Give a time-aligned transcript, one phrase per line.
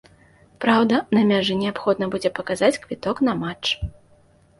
[0.63, 3.67] Праўда, на мяжы неабходна будзе паказаць квіток на матч.